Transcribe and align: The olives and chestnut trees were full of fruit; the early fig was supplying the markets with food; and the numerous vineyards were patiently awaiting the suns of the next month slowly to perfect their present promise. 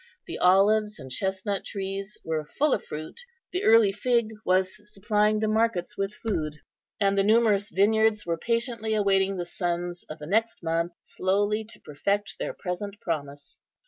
The 0.25 0.39
olives 0.39 0.97
and 0.97 1.11
chestnut 1.11 1.63
trees 1.63 2.17
were 2.23 2.43
full 2.43 2.73
of 2.73 2.83
fruit; 2.83 3.19
the 3.51 3.63
early 3.63 3.91
fig 3.91 4.31
was 4.43 4.81
supplying 4.91 5.39
the 5.39 5.47
markets 5.47 5.95
with 5.95 6.11
food; 6.11 6.57
and 6.99 7.15
the 7.15 7.21
numerous 7.23 7.69
vineyards 7.69 8.25
were 8.25 8.39
patiently 8.39 8.95
awaiting 8.95 9.37
the 9.37 9.45
suns 9.45 10.01
of 10.09 10.17
the 10.17 10.25
next 10.25 10.63
month 10.63 10.93
slowly 11.03 11.63
to 11.65 11.79
perfect 11.79 12.39
their 12.39 12.55
present 12.55 12.99
promise. 12.99 13.59